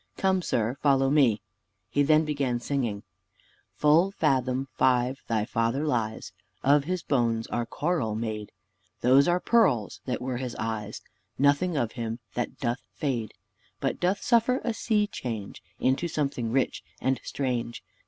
[0.17, 1.43] Come, sir, follow me."
[1.87, 3.03] He then began singing,
[3.75, 8.51] "Full fathom five thy father lies; Of his bones are coral made;
[9.01, 11.01] Those are pearls that were his eyes:
[11.37, 13.35] Nothing of him that doth fade
[13.79, 17.83] But doth suffer a sea change Into something rich and strange.